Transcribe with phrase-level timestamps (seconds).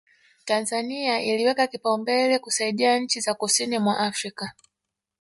[0.45, 4.53] Tanzania iliweka kipaumbele kusaidia nchi za kusini mwa Afrika